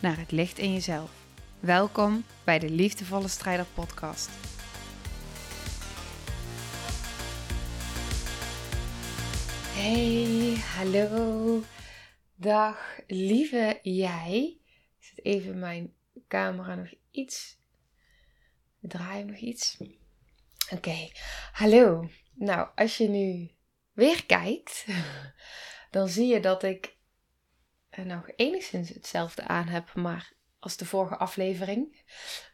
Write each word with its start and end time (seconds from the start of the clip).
naar 0.00 0.18
het 0.18 0.30
licht 0.30 0.58
in 0.58 0.72
jezelf. 0.72 1.10
Welkom 1.60 2.24
bij 2.44 2.58
de 2.58 2.70
Liefdevolle 2.70 3.28
Strijder 3.28 3.66
Podcast. 3.74 4.30
Hey, 9.74 10.56
hallo. 10.56 11.62
Dag, 12.34 12.98
lieve 13.06 13.78
jij. 13.82 14.58
Ik 14.98 15.04
zet 15.04 15.24
even 15.24 15.58
mijn 15.58 15.94
camera 16.28 16.74
nog 16.74 16.92
iets. 17.10 17.58
Draai 18.80 19.24
nog 19.24 19.36
iets. 19.36 19.76
Oké, 20.72 21.08
hallo. 21.52 22.08
Nou, 22.34 22.68
als 22.74 22.96
je 22.96 23.08
nu 23.08 23.50
weer 23.92 24.26
kijkt, 24.26 24.86
dan 25.90 26.08
zie 26.08 26.26
je 26.26 26.40
dat 26.40 26.62
ik 26.62 26.98
nog 27.96 28.30
enigszins 28.36 28.88
hetzelfde 28.88 29.42
aan 29.42 29.66
heb, 29.66 29.94
maar 29.94 30.32
als 30.58 30.76
de 30.76 30.84
vorige 30.84 31.16
aflevering. 31.16 32.02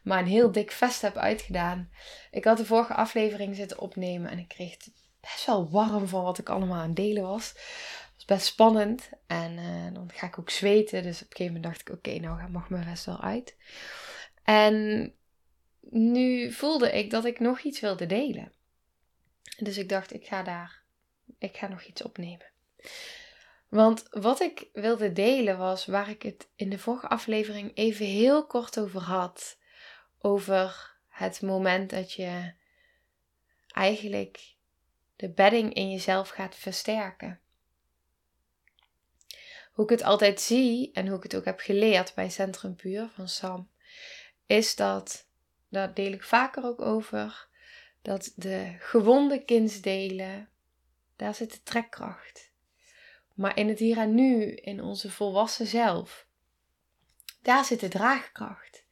Maar 0.03 0.19
een 0.19 0.27
heel 0.27 0.51
dik 0.51 0.71
vest 0.71 1.01
heb 1.01 1.17
uitgedaan. 1.17 1.89
Ik 2.31 2.43
had 2.43 2.57
de 2.57 2.65
vorige 2.65 2.93
aflevering 2.93 3.55
zitten 3.55 3.79
opnemen 3.79 4.31
en 4.31 4.39
ik 4.39 4.47
kreeg 4.47 4.71
het 4.71 4.91
best 5.19 5.45
wel 5.45 5.69
warm 5.69 6.07
van 6.07 6.23
wat 6.23 6.37
ik 6.37 6.49
allemaal 6.49 6.81
aan 6.81 6.93
delen 6.93 7.23
was. 7.23 7.49
Het 7.49 8.13
was 8.15 8.25
best 8.25 8.45
spannend 8.45 9.09
en 9.27 9.57
uh, 9.57 9.93
dan 9.93 10.11
ga 10.13 10.27
ik 10.27 10.39
ook 10.39 10.49
zweten. 10.49 11.03
Dus 11.03 11.21
op 11.21 11.29
een 11.29 11.37
gegeven 11.37 11.53
moment 11.53 11.63
dacht 11.63 11.81
ik, 11.81 11.95
oké, 11.95 12.19
nou 12.19 12.49
mag 12.49 12.69
mijn 12.69 12.83
vest 12.83 13.05
wel 13.05 13.21
uit. 13.21 13.55
En 14.43 15.13
nu 15.89 16.51
voelde 16.51 16.91
ik 16.91 17.09
dat 17.09 17.25
ik 17.25 17.39
nog 17.39 17.59
iets 17.59 17.79
wilde 17.79 18.05
delen. 18.05 18.51
Dus 19.57 19.77
ik 19.77 19.89
dacht, 19.89 20.13
ik 20.13 20.27
ga 20.27 20.43
daar, 20.43 20.83
ik 21.39 21.57
ga 21.57 21.67
nog 21.67 21.83
iets 21.83 22.03
opnemen. 22.03 22.45
Want 23.69 24.07
wat 24.09 24.39
ik 24.39 24.69
wilde 24.73 25.11
delen 25.11 25.57
was 25.57 25.85
waar 25.85 26.09
ik 26.09 26.23
het 26.23 26.49
in 26.55 26.69
de 26.69 26.79
vorige 26.79 27.07
aflevering 27.07 27.71
even 27.75 28.05
heel 28.05 28.45
kort 28.45 28.79
over 28.79 29.01
had. 29.01 29.57
Over 30.19 30.95
het 31.07 31.41
moment 31.41 31.89
dat 31.89 32.13
je 32.13 32.53
eigenlijk 33.67 34.55
de 35.15 35.29
bedding 35.29 35.73
in 35.73 35.91
jezelf 35.91 36.29
gaat 36.29 36.55
versterken. 36.55 37.39
Hoe 39.71 39.83
ik 39.83 39.91
het 39.91 40.03
altijd 40.03 40.41
zie 40.41 40.91
en 40.93 41.07
hoe 41.07 41.17
ik 41.17 41.23
het 41.23 41.35
ook 41.35 41.45
heb 41.45 41.59
geleerd 41.59 42.13
bij 42.13 42.29
Centrum 42.29 42.75
Puur 42.75 43.09
van 43.13 43.27
Sam, 43.29 43.69
is 44.45 44.75
dat, 44.75 45.27
daar 45.69 45.93
deel 45.93 46.11
ik 46.11 46.23
vaker 46.23 46.63
ook 46.63 46.81
over, 46.81 47.47
dat 48.01 48.33
de 48.35 48.75
gewonde 48.79 49.43
kindsdelen, 49.43 50.49
daar 51.15 51.35
zit 51.35 51.51
de 51.51 51.63
trekkracht 51.63 52.51
maar 53.37 53.57
in 53.57 53.67
het 53.67 53.79
hier 53.79 53.97
en 53.97 54.15
nu, 54.15 54.51
in 54.51 54.81
onze 54.83 55.11
volwassen 55.11 55.67
zelf, 55.67 56.27
daar 57.41 57.65
zit 57.65 57.79
de 57.79 57.87
draagkracht. 57.87 58.83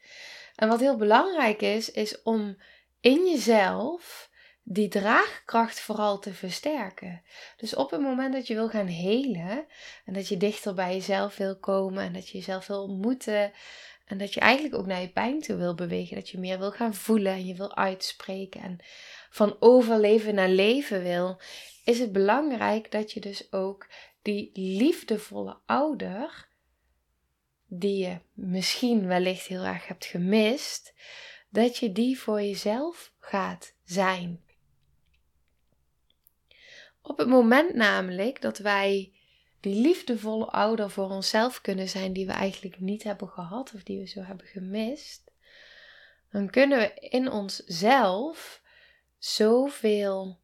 En 0.56 0.68
wat 0.68 0.80
heel 0.80 0.98
belangrijk 0.98 1.62
is, 1.62 1.92
is 1.92 2.22
om 2.22 2.58
in 3.00 3.26
jezelf 3.26 4.30
die 4.64 4.88
draagkracht 4.88 5.80
vooral 5.80 6.20
te 6.20 6.34
versterken. 6.34 7.22
Dus 7.58 7.76
op 7.76 7.92
het 7.92 8.02
moment 8.02 8.34
dat 8.34 8.48
je 8.48 8.54
wil 8.54 8.70
gaan 8.70 8.88
helen 8.88 9.66
en 10.06 10.14
dat 10.14 10.28
je 10.28 10.38
dichter 10.38 10.74
bij 10.74 10.94
jezelf 10.94 11.38
wil 11.38 11.58
komen 11.60 12.04
en 12.04 12.14
dat 12.14 12.30
je 12.30 12.38
jezelf 12.38 12.68
wil 12.68 12.84
ontmoeten 12.84 13.52
en 14.06 14.18
dat 14.18 14.34
je 14.34 14.40
eigenlijk 14.40 14.76
ook 14.76 14.86
naar 14.86 15.02
je 15.02 15.10
pijn 15.10 15.42
toe 15.42 15.56
wil 15.56 15.76
bewegen, 15.76 16.16
dat 16.16 16.30
je 16.30 16.40
meer 16.40 16.60
wil 16.60 16.72
gaan 16.72 16.94
voelen 16.94 17.34
en 17.34 17.46
je 17.46 17.56
wil 17.56 17.76
uitspreken 17.76 18.62
en 18.62 18.78
van 19.30 19.56
overleven 19.60 20.36
naar 20.36 20.50
leven 20.50 21.04
wil, 21.04 21.40
is 21.84 22.00
het 22.00 22.12
belangrijk 22.12 22.92
dat 22.92 23.12
je 23.12 23.20
dus 23.20 23.52
ook 23.52 23.88
die 24.26 24.50
liefdevolle 24.54 25.58
ouder, 25.66 26.48
die 27.68 27.98
je 27.98 28.20
misschien 28.34 29.08
wellicht 29.08 29.46
heel 29.46 29.64
erg 29.64 29.88
hebt 29.88 30.06
gemist, 30.06 30.94
dat 31.50 31.78
je 31.78 31.92
die 31.92 32.20
voor 32.20 32.42
jezelf 32.42 33.14
gaat 33.20 33.76
zijn. 33.84 34.44
Op 37.02 37.18
het 37.18 37.28
moment 37.28 37.74
namelijk 37.74 38.42
dat 38.42 38.58
wij 38.58 39.14
die 39.60 39.82
liefdevolle 39.82 40.46
ouder 40.46 40.90
voor 40.90 41.10
onszelf 41.10 41.62
kunnen 41.62 41.90
zijn, 41.90 42.14
die 42.14 42.26
we 42.26 42.32
eigenlijk 42.32 42.80
niet 42.80 43.04
hebben 43.04 43.30
gehad 43.30 43.74
of 43.74 43.84
die 43.84 44.00
we 44.00 44.08
zo 44.08 44.22
hebben 44.22 44.48
gemist, 44.48 45.32
dan 46.32 46.50
kunnen 46.50 46.78
we 46.78 46.94
in 46.94 47.32
onszelf 47.32 48.62
zoveel 49.18 50.40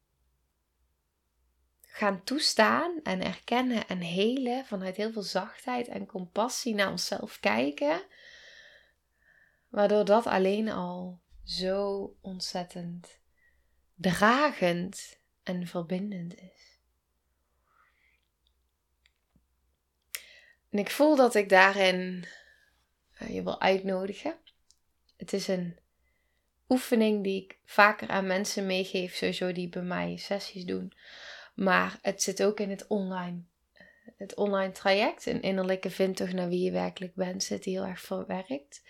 gaan 1.94 2.24
toestaan 2.24 3.00
en 3.03 3.24
erkennen 3.24 3.88
en 3.88 4.00
helen 4.00 4.66
vanuit 4.66 4.96
heel 4.96 5.12
veel 5.12 5.22
zachtheid 5.22 5.88
en 5.88 6.06
compassie 6.06 6.75
naar 6.75 6.91
onszelf 6.91 7.40
kijken. 7.40 8.02
Waardoor 9.69 10.06
dat 10.06 10.25
alleen 10.25 10.69
al 10.69 11.19
zo 11.44 12.16
ontzettend 12.22 13.19
dragend 13.96 15.19
en 15.44 15.68
verbindend 15.68 16.35
is. 16.35 16.79
En 20.69 20.79
ik 20.79 20.90
voel 20.90 21.16
dat 21.16 21.35
ik 21.35 21.50
daarin 21.50 22.25
eh, 23.12 23.34
je 23.34 23.44
wil 23.44 23.62
uitnodigen. 23.62 24.35
Het 25.18 25.34
is 25.34 25.47
een 25.47 25.79
oefening 26.69 27.23
die 27.23 27.44
ik 27.44 27.59
vaker 27.66 28.08
aan 28.08 28.28
mensen 28.28 28.66
meegeef, 28.66 29.16
sowieso 29.16 29.52
die 29.52 29.69
bij 29.69 29.81
mij 29.81 30.18
sessies 30.18 30.66
doen 30.66 30.94
maar 31.54 32.00
het 32.02 32.22
zit 32.22 32.44
ook 32.44 32.60
in 32.60 32.70
het 32.70 32.88
online, 32.88 33.44
het 34.18 34.36
online 34.36 34.72
traject. 34.72 35.26
Een 35.26 35.42
innerlijke 35.42 35.90
vindtocht 35.90 36.34
naar 36.34 36.50
wie 36.50 36.64
je 36.64 36.72
werkelijk 36.72 37.16
bent 37.16 37.44
zit 37.44 37.66
heel 37.66 37.86
erg 37.86 38.02
verwerkt. 38.02 38.84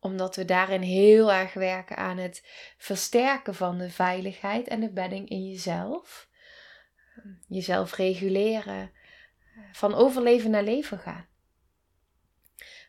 Omdat 0.00 0.36
we 0.36 0.44
daarin 0.44 0.82
heel 0.82 1.32
erg 1.32 1.52
werken 1.52 1.96
aan 1.96 2.18
het 2.18 2.42
versterken 2.76 3.54
van 3.54 3.78
de 3.78 3.90
veiligheid 3.90 4.68
en 4.68 4.80
de 4.80 4.92
bedding 4.92 5.28
in 5.28 5.44
jezelf. 5.44 6.28
Jezelf 7.48 7.94
reguleren. 7.94 8.92
Van 9.72 9.94
overleven 9.94 10.50
naar 10.50 10.62
leven 10.62 10.98
gaan. 10.98 11.28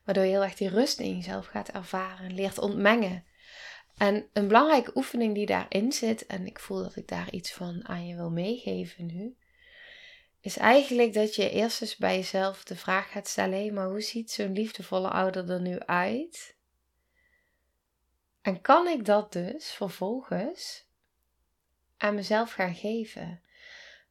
Waardoor 0.04 0.24
je 0.24 0.30
heel 0.30 0.44
erg 0.44 0.56
die 0.56 0.70
rust 0.70 1.00
in 1.00 1.16
jezelf 1.16 1.46
gaat 1.46 1.70
ervaren. 1.70 2.34
Leert 2.34 2.58
ontmengen 2.58 3.26
en 3.98 4.30
een 4.34 4.48
belangrijke 4.48 4.92
oefening 4.96 5.34
die 5.34 5.46
daarin 5.46 5.92
zit, 5.92 6.26
en 6.26 6.46
ik 6.46 6.60
voel 6.60 6.84
dat 6.84 6.96
ik 6.96 7.08
daar 7.08 7.32
iets 7.32 7.54
van 7.54 7.88
aan 7.88 8.08
je 8.08 8.16
wil 8.16 8.30
meegeven 8.30 9.06
nu, 9.06 9.36
is 10.42 10.58
eigenlijk 10.58 11.14
dat 11.14 11.36
je 11.36 11.50
eerst 11.50 11.82
eens 11.82 11.96
bij 11.96 12.16
jezelf 12.16 12.64
de 12.64 12.76
vraag 12.76 13.12
gaat 13.12 13.28
stellen: 13.28 13.74
maar 13.74 13.88
hoe 13.88 14.02
ziet 14.02 14.32
zo'n 14.32 14.54
liefdevolle 14.54 15.10
ouder 15.10 15.50
er 15.50 15.62
nu 15.62 15.80
uit? 15.80 16.56
En 18.42 18.62
kan 18.62 18.88
ik 18.88 19.06
dat 19.06 19.34
dus 19.34 19.72
vervolgens 19.72 20.88
aan 21.98 22.16
mezelf 22.16 22.52
gaan 22.52 22.76
geven? 22.76 23.42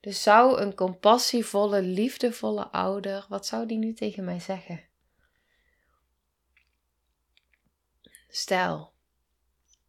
Dus 0.00 0.22
zou 0.22 0.60
een 0.60 0.74
compassievolle, 0.74 1.82
liefdevolle 1.82 2.68
ouder, 2.68 3.26
wat 3.28 3.46
zou 3.46 3.66
die 3.66 3.78
nu 3.78 3.92
tegen 3.92 4.24
mij 4.24 4.40
zeggen? 4.40 4.84
Stel, 8.28 8.93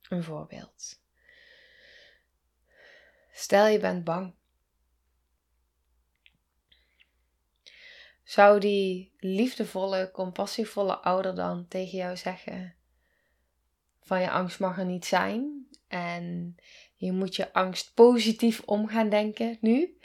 een 0.10 0.24
voorbeeld. 0.24 1.00
Stel 3.32 3.68
je 3.68 3.80
bent 3.80 4.04
bang. 4.04 4.34
Zou 8.24 8.60
die 8.60 9.14
liefdevolle, 9.20 10.12
compassievolle 10.12 10.98
ouder 10.98 11.36
dan 11.36 11.68
tegen 11.68 11.98
jou 11.98 12.18
zeggen: 12.18 12.76
van 14.02 14.22
je 14.22 14.30
angst 14.30 14.60
mag 14.60 14.78
er 14.78 14.86
niet 14.86 15.06
zijn 15.06 15.68
en 15.88 16.56
je 16.96 17.12
moet 17.12 17.36
je 17.36 17.54
angst 17.54 17.94
positief 17.94 18.62
om 18.62 18.88
gaan 18.88 19.10
denken 19.10 19.58
nu. 19.62 19.98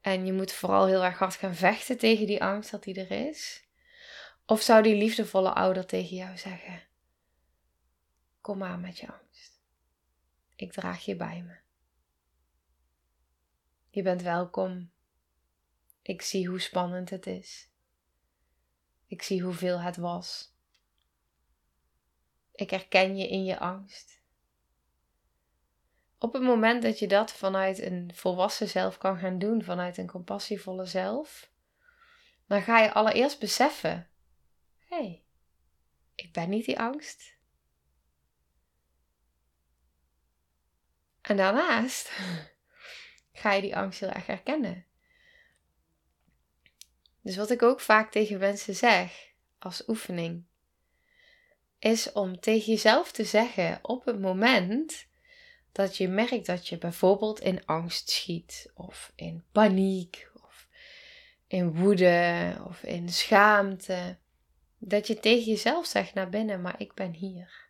En 0.00 0.26
je 0.26 0.32
moet 0.32 0.52
vooral 0.52 0.86
heel 0.86 1.04
erg 1.04 1.18
hard 1.18 1.34
gaan 1.34 1.54
vechten 1.54 1.98
tegen 1.98 2.26
die 2.26 2.42
angst 2.42 2.70
dat 2.70 2.82
die 2.82 3.06
er 3.06 3.28
is. 3.28 3.64
Of 4.46 4.62
zou 4.62 4.82
die 4.82 4.94
liefdevolle 4.94 5.52
ouder 5.52 5.86
tegen 5.86 6.16
jou 6.16 6.38
zeggen: 6.38 6.82
Kom 8.42 8.58
maar 8.58 8.78
met 8.78 8.98
je 8.98 9.12
angst. 9.12 9.60
Ik 10.56 10.72
draag 10.72 11.04
je 11.04 11.16
bij 11.16 11.42
me. 11.42 11.56
Je 13.90 14.02
bent 14.02 14.22
welkom. 14.22 14.90
Ik 16.02 16.22
zie 16.22 16.48
hoe 16.48 16.60
spannend 16.60 17.10
het 17.10 17.26
is. 17.26 17.68
Ik 19.06 19.22
zie 19.22 19.42
hoeveel 19.42 19.80
het 19.80 19.96
was. 19.96 20.54
Ik 22.52 22.70
herken 22.70 23.16
je 23.16 23.28
in 23.28 23.44
je 23.44 23.58
angst. 23.58 24.20
Op 26.18 26.32
het 26.32 26.42
moment 26.42 26.82
dat 26.82 26.98
je 26.98 27.08
dat 27.08 27.32
vanuit 27.32 27.78
een 27.78 28.10
volwassen 28.14 28.68
zelf 28.68 28.98
kan 28.98 29.18
gaan 29.18 29.38
doen, 29.38 29.62
vanuit 29.62 29.98
een 29.98 30.06
compassievolle 30.06 30.86
zelf, 30.86 31.50
dan 32.46 32.62
ga 32.62 32.78
je 32.78 32.92
allereerst 32.92 33.38
beseffen: 33.38 34.08
hé, 34.78 34.96
hey, 34.96 35.24
ik 36.14 36.32
ben 36.32 36.48
niet 36.48 36.64
die 36.64 36.78
angst. 36.78 37.40
En 41.22 41.36
daarnaast 41.36 42.10
ga 43.32 43.52
je 43.52 43.62
die 43.62 43.76
angst 43.76 44.00
heel 44.00 44.10
erg 44.10 44.26
herkennen. 44.26 44.86
Dus 47.20 47.36
wat 47.36 47.50
ik 47.50 47.62
ook 47.62 47.80
vaak 47.80 48.10
tegen 48.10 48.38
mensen 48.38 48.74
zeg 48.74 49.30
als 49.58 49.88
oefening, 49.88 50.44
is 51.78 52.12
om 52.12 52.40
tegen 52.40 52.72
jezelf 52.72 53.12
te 53.12 53.24
zeggen 53.24 53.78
op 53.82 54.04
het 54.04 54.20
moment 54.20 55.06
dat 55.72 55.96
je 55.96 56.08
merkt 56.08 56.46
dat 56.46 56.68
je 56.68 56.78
bijvoorbeeld 56.78 57.40
in 57.40 57.66
angst 57.66 58.10
schiet, 58.10 58.70
of 58.74 59.12
in 59.14 59.44
paniek, 59.52 60.30
of 60.44 60.68
in 61.46 61.74
woede, 61.74 62.56
of 62.68 62.82
in 62.82 63.08
schaamte, 63.08 64.16
dat 64.78 65.06
je 65.06 65.20
tegen 65.20 65.50
jezelf 65.50 65.86
zegt 65.86 66.14
naar 66.14 66.28
binnen, 66.28 66.60
maar 66.60 66.74
ik 66.78 66.94
ben 66.94 67.12
hier. 67.12 67.61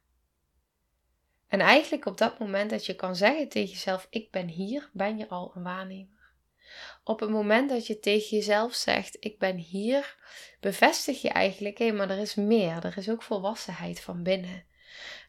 En 1.52 1.60
eigenlijk 1.60 2.06
op 2.06 2.19
dat 2.19 2.38
moment 2.38 2.70
dat 2.70 2.87
je 2.87 2.94
kan 2.94 3.16
zeggen 3.16 3.49
tegen 3.49 3.72
jezelf, 3.72 4.06
ik 4.10 4.31
ben 4.31 4.49
hier, 4.49 4.90
ben 4.93 5.19
je 5.19 5.28
al 5.28 5.52
een 5.54 5.62
waarnemer. 5.62 6.31
Op 7.04 7.20
het 7.20 7.31
moment 7.31 7.70
dat 7.70 7.87
je 7.87 7.99
tegen 7.99 8.37
jezelf 8.37 8.75
zegt, 8.75 9.16
ik 9.20 9.38
ben 9.38 9.56
hier, 9.56 10.16
bevestig 10.60 11.22
je 11.22 11.28
eigenlijk, 11.28 11.78
hé, 11.78 11.93
maar 11.93 12.10
er 12.10 12.19
is 12.19 12.34
meer. 12.34 12.84
Er 12.84 12.96
is 12.96 13.08
ook 13.08 13.22
volwassenheid 13.22 14.00
van 14.00 14.22
binnen. 14.22 14.64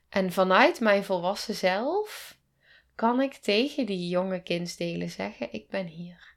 En 0.09 0.31
vanuit 0.31 0.79
mijn 0.79 1.03
volwassen 1.03 1.55
zelf 1.55 2.37
kan 2.95 3.21
ik 3.21 3.33
tegen 3.33 3.85
die 3.85 4.09
jonge 4.09 4.43
kindsdelen 4.43 5.09
zeggen, 5.09 5.53
ik 5.53 5.69
ben 5.69 5.85
hier. 5.85 6.35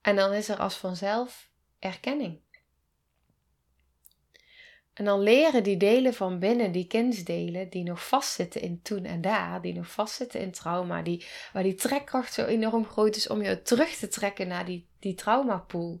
En 0.00 0.16
dan 0.16 0.32
is 0.32 0.48
er 0.48 0.58
als 0.58 0.76
vanzelf 0.76 1.50
erkenning. 1.78 2.40
En 4.94 5.04
dan 5.04 5.20
leren 5.20 5.62
die 5.62 5.76
delen 5.76 6.14
van 6.14 6.38
binnen, 6.38 6.72
die 6.72 6.86
kindsdelen, 6.86 7.70
die 7.70 7.82
nog 7.82 8.06
vastzitten 8.06 8.60
in 8.60 8.82
toen 8.82 9.04
en 9.04 9.20
daar, 9.20 9.62
die 9.62 9.74
nog 9.74 9.90
vastzitten 9.90 10.40
in 10.40 10.52
trauma, 10.52 11.02
die, 11.02 11.26
waar 11.52 11.62
die 11.62 11.74
trekkracht 11.74 12.32
zo 12.32 12.44
enorm 12.44 12.86
groot 12.86 13.16
is 13.16 13.28
om 13.28 13.42
je 13.42 13.62
terug 13.62 13.96
te 13.96 14.08
trekken 14.08 14.48
naar 14.48 14.64
die, 14.64 14.88
die 14.98 15.14
traumapool. 15.14 15.98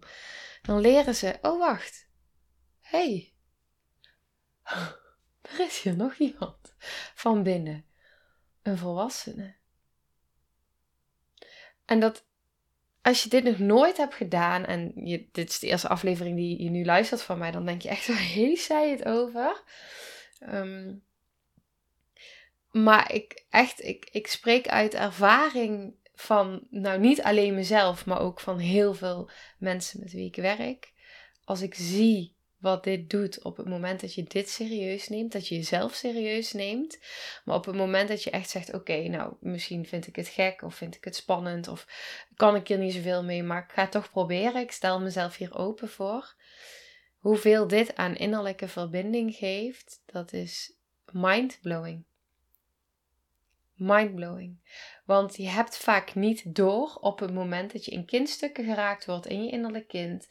Dan 0.62 0.80
leren 0.80 1.14
ze, 1.14 1.38
oh 1.42 1.58
wacht, 1.58 2.08
hey, 2.80 3.32
er 5.52 5.60
is 5.60 5.82
hier 5.82 5.96
nog 5.96 6.14
iemand 6.14 6.74
van 7.14 7.42
binnen, 7.42 7.84
een 8.62 8.78
volwassene. 8.78 9.54
En 11.84 12.00
dat 12.00 12.24
als 13.04 13.22
je 13.22 13.28
dit 13.28 13.44
nog 13.44 13.58
nooit 13.58 13.96
hebt 13.96 14.14
gedaan 14.14 14.64
en 14.64 14.92
je, 14.94 15.28
dit 15.32 15.48
is 15.50 15.58
de 15.58 15.66
eerste 15.66 15.88
aflevering 15.88 16.36
die 16.36 16.62
je 16.62 16.70
nu 16.70 16.84
luistert 16.84 17.22
van 17.22 17.38
mij, 17.38 17.50
dan 17.50 17.66
denk 17.66 17.82
je 17.82 17.88
echt, 17.88 18.06
waar 18.08 18.16
heeft 18.16 18.64
zij 18.64 18.90
het 18.90 19.04
over? 19.04 19.62
Um, 20.52 21.04
maar 22.70 23.12
ik, 23.12 23.44
echt, 23.50 23.84
ik, 23.84 24.08
ik 24.10 24.26
spreek 24.26 24.68
uit 24.68 24.94
ervaring 24.94 25.94
van, 26.14 26.66
nou 26.70 26.98
niet 26.98 27.22
alleen 27.22 27.54
mezelf, 27.54 28.06
maar 28.06 28.20
ook 28.20 28.40
van 28.40 28.58
heel 28.58 28.94
veel 28.94 29.30
mensen 29.58 30.00
met 30.00 30.12
wie 30.12 30.26
ik 30.26 30.36
werk. 30.36 30.92
Als 31.44 31.60
ik 31.60 31.74
zie 31.74 32.33
wat 32.64 32.84
dit 32.84 33.10
doet 33.10 33.42
op 33.42 33.56
het 33.56 33.68
moment 33.68 34.00
dat 34.00 34.14
je 34.14 34.22
dit 34.22 34.48
serieus 34.48 35.08
neemt, 35.08 35.32
dat 35.32 35.48
je 35.48 35.54
jezelf 35.54 35.94
serieus 35.94 36.52
neemt. 36.52 36.98
Maar 37.44 37.56
op 37.56 37.64
het 37.64 37.74
moment 37.74 38.08
dat 38.08 38.22
je 38.22 38.30
echt 38.30 38.50
zegt: 38.50 38.74
Oké, 38.74 39.08
nou, 39.08 39.34
misschien 39.40 39.86
vind 39.86 40.06
ik 40.06 40.16
het 40.16 40.28
gek 40.28 40.62
of 40.62 40.74
vind 40.74 40.96
ik 40.96 41.04
het 41.04 41.16
spannend 41.16 41.68
of 41.68 41.86
kan 42.36 42.54
ik 42.54 42.68
hier 42.68 42.78
niet 42.78 42.92
zoveel 42.92 43.24
mee, 43.24 43.42
maar 43.42 43.62
ik 43.62 43.72
ga 43.72 43.82
het 43.82 43.90
toch 43.90 44.10
proberen. 44.10 44.60
Ik 44.60 44.72
stel 44.72 45.00
mezelf 45.00 45.36
hier 45.36 45.54
open 45.54 45.88
voor. 45.88 46.34
Hoeveel 47.18 47.66
dit 47.66 47.96
aan 47.96 48.16
innerlijke 48.16 48.68
verbinding 48.68 49.34
geeft, 49.34 50.02
dat 50.06 50.32
is 50.32 50.76
mindblowing. 51.12 52.04
Mindblowing. 53.74 54.58
Want 55.04 55.36
je 55.36 55.48
hebt 55.48 55.76
vaak 55.76 56.14
niet 56.14 56.54
door 56.54 56.98
op 57.00 57.18
het 57.18 57.34
moment 57.34 57.72
dat 57.72 57.84
je 57.84 57.90
in 57.90 58.04
kindstukken 58.04 58.64
geraakt 58.64 59.06
wordt 59.06 59.26
in 59.26 59.44
je 59.44 59.50
innerlijk 59.50 59.88
kind 59.88 60.28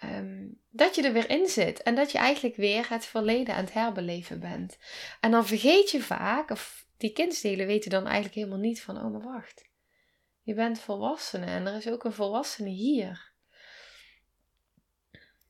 Ehm, 0.00 0.46
dat 0.70 0.94
je 0.94 1.02
er 1.02 1.12
weer 1.12 1.30
in 1.30 1.48
zit 1.48 1.82
en 1.82 1.94
dat 1.94 2.12
je 2.12 2.18
eigenlijk 2.18 2.56
weer 2.56 2.86
het 2.88 3.06
verleden 3.06 3.54
aan 3.54 3.64
het 3.64 3.72
herbeleven 3.72 4.40
bent. 4.40 4.78
En 5.20 5.30
dan 5.30 5.46
vergeet 5.46 5.90
je 5.90 6.02
vaak, 6.02 6.50
of 6.50 6.86
die 6.96 7.12
kindsdelen 7.12 7.66
weten 7.66 7.90
dan 7.90 8.04
eigenlijk 8.04 8.34
helemaal 8.34 8.58
niet 8.58 8.82
van, 8.82 8.96
oh 8.96 9.12
maar 9.12 9.32
wacht, 9.32 9.68
je 10.42 10.54
bent 10.54 10.80
volwassene 10.80 11.46
en 11.46 11.66
er 11.66 11.76
is 11.76 11.88
ook 11.88 12.04
een 12.04 12.12
volwassene 12.12 12.68
hier. 12.68 13.32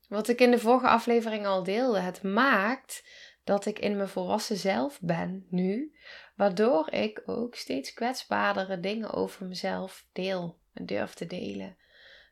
Wat 0.07 0.27
ik 0.27 0.41
in 0.41 0.51
de 0.51 0.59
vorige 0.59 0.87
aflevering 0.87 1.45
al 1.45 1.63
deelde, 1.63 1.99
het 1.99 2.23
maakt 2.23 3.03
dat 3.43 3.65
ik 3.65 3.79
in 3.79 3.95
mijn 3.95 4.09
volwassen 4.09 4.57
zelf 4.57 4.99
ben 5.01 5.45
nu, 5.49 5.95
waardoor 6.35 6.91
ik 6.91 7.21
ook 7.25 7.55
steeds 7.55 7.93
kwetsbaardere 7.93 8.79
dingen 8.79 9.13
over 9.13 9.45
mezelf 9.45 10.05
deel 10.11 10.59
en 10.73 10.85
durf 10.85 11.13
te 11.13 11.25
delen. 11.25 11.77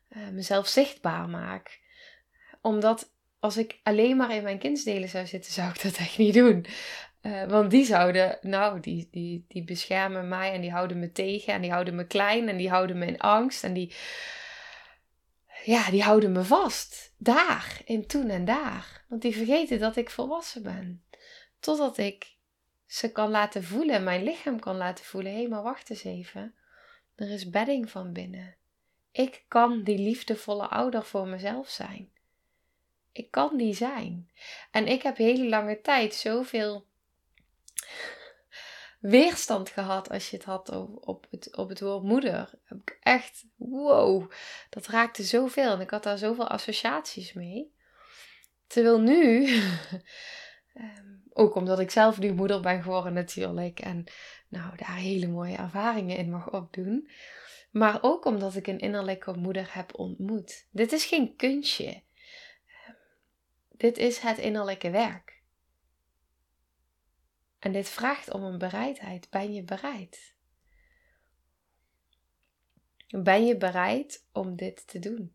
Uh, 0.08 0.28
mezelf 0.28 0.66
zichtbaar 0.66 1.28
maak 1.28 1.80
omdat 2.60 3.12
als 3.38 3.56
ik 3.56 3.80
alleen 3.82 4.16
maar 4.16 4.34
in 4.34 4.42
mijn 4.42 4.58
kindsdelen 4.58 5.08
zou 5.08 5.26
zitten, 5.26 5.52
zou 5.52 5.68
ik 5.68 5.82
dat 5.82 5.96
echt 5.96 6.18
niet 6.18 6.34
doen. 6.34 6.66
Uh, 7.22 7.44
want 7.44 7.70
die 7.70 7.84
zouden, 7.84 8.38
nou, 8.40 8.80
die, 8.80 9.08
die, 9.10 9.44
die 9.48 9.64
beschermen 9.64 10.28
mij 10.28 10.52
en 10.52 10.60
die 10.60 10.70
houden 10.70 10.98
me 10.98 11.12
tegen 11.12 11.52
en 11.52 11.60
die 11.60 11.70
houden 11.70 11.94
me 11.94 12.06
klein 12.06 12.48
en 12.48 12.56
die 12.56 12.70
houden 12.70 12.98
me 12.98 13.06
in 13.06 13.18
angst 13.18 13.64
en 13.64 13.72
die, 13.72 13.94
ja, 15.64 15.90
die 15.90 16.02
houden 16.02 16.32
me 16.32 16.44
vast. 16.44 17.14
Daar, 17.18 17.80
in 17.84 18.06
toen 18.06 18.28
en 18.28 18.44
daar. 18.44 19.04
Want 19.08 19.22
die 19.22 19.36
vergeten 19.36 19.78
dat 19.78 19.96
ik 19.96 20.10
volwassen 20.10 20.62
ben. 20.62 21.04
Totdat 21.58 21.98
ik 21.98 22.36
ze 22.86 23.12
kan 23.12 23.30
laten 23.30 23.64
voelen, 23.64 24.04
mijn 24.04 24.22
lichaam 24.22 24.60
kan 24.60 24.76
laten 24.76 25.04
voelen. 25.04 25.32
Hé, 25.32 25.48
maar 25.48 25.62
wacht 25.62 25.90
eens 25.90 26.04
even. 26.04 26.54
Er 27.14 27.30
is 27.30 27.50
bedding 27.50 27.90
van 27.90 28.12
binnen. 28.12 28.54
Ik 29.12 29.44
kan 29.48 29.82
die 29.82 29.98
liefdevolle 29.98 30.68
ouder 30.68 31.04
voor 31.04 31.26
mezelf 31.26 31.68
zijn. 31.68 32.10
Ik 33.12 33.30
kan 33.30 33.56
die 33.56 33.74
zijn. 33.74 34.30
En 34.70 34.86
ik 34.86 35.02
heb 35.02 35.16
hele 35.16 35.48
lange 35.48 35.80
tijd 35.80 36.14
zoveel 36.14 36.86
weerstand 39.00 39.68
gehad 39.68 40.10
als 40.10 40.30
je 40.30 40.36
het 40.36 40.44
had 40.44 40.70
op 41.00 41.26
het, 41.30 41.56
op 41.56 41.68
het 41.68 41.80
woord 41.80 42.02
moeder. 42.02 42.50
Heb 42.64 42.78
ik 42.80 42.98
echt, 43.00 43.44
wow, 43.56 44.30
dat 44.70 44.86
raakte 44.86 45.22
zoveel. 45.22 45.72
En 45.72 45.80
ik 45.80 45.90
had 45.90 46.02
daar 46.02 46.18
zoveel 46.18 46.48
associaties 46.48 47.32
mee. 47.32 47.72
Terwijl 48.66 49.00
nu, 49.00 49.46
ehm, 50.74 51.06
ook 51.32 51.54
omdat 51.54 51.80
ik 51.80 51.90
zelf 51.90 52.18
nu 52.18 52.32
moeder 52.32 52.60
ben 52.60 52.82
geworden 52.82 53.12
natuurlijk. 53.12 53.80
En 53.80 54.04
nou, 54.48 54.76
daar 54.76 54.96
hele 54.96 55.28
mooie 55.28 55.56
ervaringen 55.56 56.16
in 56.16 56.30
mag 56.30 56.52
opdoen. 56.52 57.10
Maar 57.70 57.98
ook 58.02 58.24
omdat 58.24 58.56
ik 58.56 58.66
een 58.66 58.78
innerlijke 58.78 59.32
moeder 59.32 59.68
heb 59.74 59.98
ontmoet. 59.98 60.66
Dit 60.70 60.92
is 60.92 61.04
geen 61.04 61.36
kunstje. 61.36 62.02
Dit 63.80 63.98
is 63.98 64.18
het 64.18 64.38
innerlijke 64.38 64.90
werk. 64.90 65.42
En 67.58 67.72
dit 67.72 67.88
vraagt 67.88 68.30
om 68.30 68.42
een 68.42 68.58
bereidheid. 68.58 69.30
Ben 69.30 69.52
je 69.52 69.62
bereid? 69.62 70.34
Ben 73.08 73.46
je 73.46 73.56
bereid 73.56 74.26
om 74.32 74.56
dit 74.56 74.86
te 74.86 74.98
doen? 74.98 75.34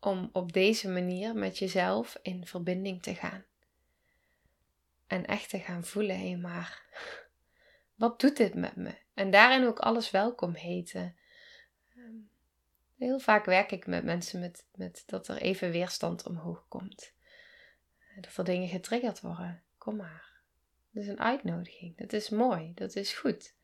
Om 0.00 0.30
op 0.32 0.52
deze 0.52 0.88
manier 0.88 1.34
met 1.34 1.58
jezelf 1.58 2.18
in 2.22 2.46
verbinding 2.46 3.02
te 3.02 3.14
gaan. 3.14 3.44
En 5.06 5.26
echt 5.26 5.48
te 5.48 5.60
gaan 5.60 5.84
voelen, 5.84 6.18
hé 6.20 6.36
maar, 6.36 6.82
wat 7.94 8.20
doet 8.20 8.36
dit 8.36 8.54
met 8.54 8.76
me? 8.76 8.98
En 9.14 9.30
daarin 9.30 9.66
ook 9.66 9.78
alles 9.78 10.10
welkom 10.10 10.54
heten. 10.54 11.16
Heel 12.96 13.18
vaak 13.18 13.44
werk 13.44 13.70
ik 13.72 13.86
met 13.86 14.04
mensen 14.04 14.40
met, 14.40 14.66
met 14.74 15.02
dat 15.06 15.28
er 15.28 15.36
even 15.36 15.70
weerstand 15.70 16.26
omhoog 16.26 16.68
komt. 16.68 17.12
Dat 18.20 18.36
er 18.36 18.44
dingen 18.44 18.68
getriggerd 18.68 19.20
worden. 19.20 19.62
Kom 19.78 19.96
maar. 19.96 20.32
Dat 20.90 21.02
is 21.02 21.08
een 21.08 21.20
uitnodiging. 21.20 21.96
Dat 21.96 22.12
is 22.12 22.28
mooi. 22.28 22.74
Dat 22.74 22.94
is 22.94 23.12
goed. 23.12 23.54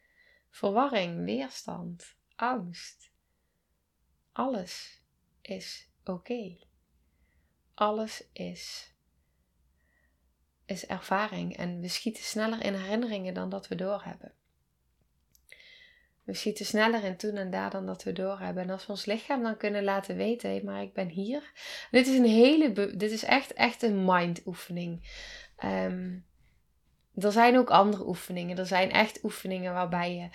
Verwarring, 0.50 1.24
weerstand, 1.24 2.16
angst. 2.36 3.12
Alles 4.32 5.02
is 5.40 5.90
oké. 6.04 6.58
Alles 7.74 8.28
is, 8.32 8.94
is 10.64 10.86
ervaring 10.86 11.56
en 11.56 11.80
we 11.80 11.88
schieten 11.88 12.22
sneller 12.22 12.64
in 12.64 12.74
herinneringen 12.74 13.34
dan 13.34 13.48
dat 13.48 13.68
we 13.68 13.74
doorhebben. 13.74 14.34
We 16.30 16.36
schieten 16.36 16.66
sneller 16.66 17.04
in 17.04 17.16
toen 17.16 17.36
en 17.36 17.50
daar 17.50 17.70
dan 17.70 17.86
dat 17.86 18.02
we 18.02 18.12
doorhebben. 18.12 18.62
En 18.62 18.70
als 18.70 18.86
we 18.86 18.92
ons 18.92 19.04
lichaam 19.04 19.42
dan 19.42 19.56
kunnen 19.56 19.84
laten 19.84 20.16
weten, 20.16 20.50
hé, 20.50 20.60
maar 20.64 20.82
ik 20.82 20.92
ben 20.92 21.08
hier. 21.08 21.52
Dit 21.90 22.06
is 22.06 22.18
een 22.18 22.24
hele, 22.24 22.72
dit 22.96 23.10
is 23.10 23.24
echt, 23.24 23.52
echt 23.52 23.82
een 23.82 24.04
mind 24.04 24.46
oefening. 24.46 25.08
Ehm, 25.56 26.18
er 27.14 27.32
zijn 27.32 27.58
ook 27.58 27.70
andere 27.70 28.06
oefeningen. 28.06 28.58
Er 28.58 28.66
zijn 28.66 28.90
echt 28.90 29.24
oefeningen 29.24 29.72
waarbij 29.72 30.14
je 30.14 30.28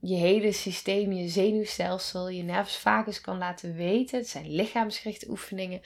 je 0.00 0.16
hele 0.16 0.52
systeem, 0.52 1.12
je 1.12 1.28
zenuwstelsel, 1.28 2.28
je 2.28 2.42
nervus 2.42 3.20
kan 3.20 3.38
laten 3.38 3.74
weten. 3.74 4.18
Het 4.18 4.28
zijn 4.28 4.50
lichaamsgerichte 4.50 5.30
oefeningen. 5.30 5.80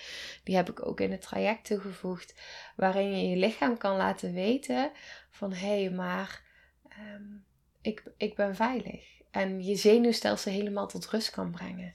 Die 0.44 0.56
heb 0.56 0.70
ik 0.70 0.86
ook 0.86 1.00
in 1.00 1.10
het 1.10 1.22
traject 1.22 1.64
toegevoegd. 1.64 2.34
Waarin 2.76 3.18
je 3.18 3.28
je 3.28 3.36
lichaam 3.36 3.78
kan 3.78 3.96
laten 3.96 4.32
weten 4.32 4.90
van 5.30 5.52
hé, 5.52 5.82
hey, 5.82 5.90
maar 5.90 6.42
ehm, 6.88 7.47
ik, 7.88 8.02
ik 8.16 8.34
ben 8.34 8.56
veilig. 8.56 9.04
En 9.30 9.64
je 9.64 9.76
zenuwstelsel 9.76 10.52
helemaal 10.52 10.86
tot 10.86 11.06
rust 11.06 11.30
kan 11.30 11.50
brengen. 11.50 11.94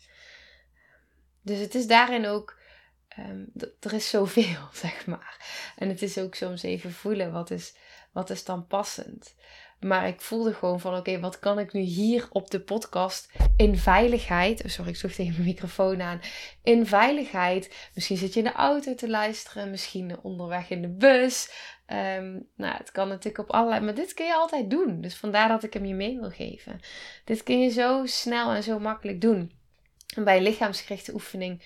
Dus 1.41 1.59
het 1.59 1.75
is 1.75 1.87
daarin 1.87 2.25
ook. 2.25 2.61
Um, 3.19 3.51
er 3.79 3.93
is 3.93 4.09
zoveel, 4.09 4.67
zeg 4.83 5.05
maar. 5.05 5.37
En 5.75 5.89
het 5.89 6.01
is 6.01 6.17
ook 6.17 6.35
soms 6.35 6.63
even 6.63 6.91
voelen 6.91 7.31
wat 7.31 7.51
is, 7.51 7.75
wat 8.11 8.29
is 8.29 8.43
dan 8.43 8.67
passend. 8.67 9.35
Maar 9.79 10.07
ik 10.07 10.21
voelde 10.21 10.53
gewoon 10.53 10.79
van 10.79 10.95
oké, 10.95 11.19
wat 11.19 11.39
kan 11.39 11.59
ik 11.59 11.73
nu 11.73 11.81
hier 11.81 12.27
op 12.31 12.49
de 12.49 12.59
podcast 12.59 13.31
in 13.57 13.77
veiligheid. 13.77 14.63
Oh, 14.63 14.69
sorry, 14.69 14.89
ik 14.89 14.97
zocht 14.97 15.15
tegen 15.15 15.33
mijn 15.33 15.45
microfoon 15.45 16.01
aan. 16.01 16.21
In 16.63 16.85
veiligheid. 16.85 17.89
Misschien 17.93 18.17
zit 18.17 18.33
je 18.33 18.39
in 18.39 18.45
de 18.45 18.51
auto 18.51 18.95
te 18.95 19.09
luisteren. 19.09 19.69
Misschien 19.69 20.19
onderweg 20.21 20.69
in 20.69 20.81
de 20.81 20.89
bus. 20.89 21.51
Ehm, 21.85 22.39
nou, 22.55 22.77
het 22.77 22.91
kan 22.91 23.07
natuurlijk 23.07 23.37
op 23.37 23.55
allerlei. 23.55 23.81
Maar 23.81 23.95
dit 23.95 24.13
kun 24.13 24.25
je 24.25 24.33
altijd 24.33 24.69
doen. 24.69 25.01
Dus 25.01 25.15
vandaar 25.15 25.47
dat 25.47 25.63
ik 25.63 25.73
hem 25.73 25.85
je 25.85 25.93
mee 25.93 26.19
wil 26.19 26.29
geven. 26.29 26.79
Dit 27.23 27.43
kun 27.43 27.59
je 27.59 27.69
zo 27.69 28.05
snel 28.05 28.51
en 28.51 28.63
zo 28.63 28.79
makkelijk 28.79 29.21
doen. 29.21 29.51
En 30.15 30.23
bij 30.23 30.41
lichaamsgerichte 30.41 31.13
oefening. 31.13 31.63